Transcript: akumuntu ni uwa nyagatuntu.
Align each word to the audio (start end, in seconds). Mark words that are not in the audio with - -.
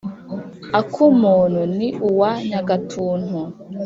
akumuntu 0.79 1.61
ni 1.77 1.87
uwa 2.09 2.29
nyagatuntu. 2.49 3.39